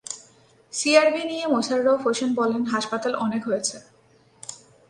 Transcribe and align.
CRB 0.73 1.23
নিয়ে 1.25 1.45
মোশাররফ 1.47 1.99
হোসেন 2.05 2.29
বলেন, 2.39 2.61
হাসপাতাল 2.73 3.13
অনেক 3.25 3.41
হয়েছে। 3.45 3.77